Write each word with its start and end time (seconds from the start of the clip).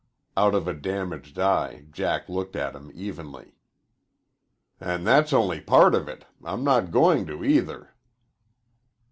Out 0.35 0.55
of 0.55 0.67
a 0.67 0.73
damaged 0.73 1.37
eye 1.37 1.85
Jack 1.91 2.27
looked 2.27 2.55
at 2.55 2.75
him 2.75 2.89
evenly. 2.95 3.53
"And 4.79 5.05
that's 5.05 5.31
only 5.31 5.61
part 5.61 5.93
of 5.93 6.07
it. 6.07 6.25
I'm 6.43 6.63
not 6.63 6.89
going 6.89 7.27
to, 7.27 7.43
either." 7.45 7.93